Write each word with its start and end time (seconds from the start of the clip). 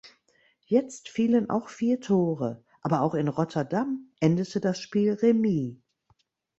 Jetzt 0.65 1.09
fielen 1.09 1.51
auch 1.51 1.69
vier 1.69 2.01
Tore, 2.01 2.63
aber 2.81 3.01
auch 3.03 3.13
in 3.13 3.27
Rotterdam 3.27 4.09
endete 4.19 4.59
das 4.59 4.79
Spiel 4.79 5.13
Remis. 5.13 5.75